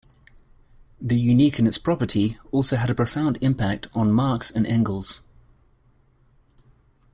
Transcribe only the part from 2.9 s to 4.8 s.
profound impact on Marx and